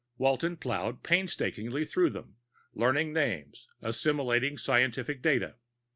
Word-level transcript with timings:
Walton 0.17 0.57
ploughed 0.57 1.03
painstakingly 1.03 1.85
through 1.85 2.09
them, 2.09 2.37
learning 2.73 3.13
names, 3.13 3.67
assimilating 3.83 4.57
scientific 4.57 5.21
data. 5.21 5.57